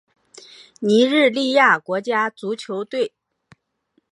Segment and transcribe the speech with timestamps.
[0.79, 3.13] 尼日利亚国家足球队